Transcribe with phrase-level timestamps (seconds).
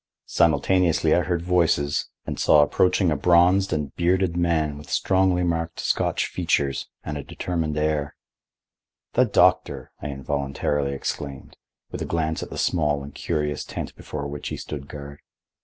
[0.25, 5.79] Simultaneously I heard voices, and saw approaching a bronzed and bearded man with strongly marked
[5.79, 8.15] Scotch features and a determined air.
[9.13, 11.55] "The doctor!" I involuntarily exclaimed,
[11.91, 15.19] with a glance at the small and curious tent before which he stood guard.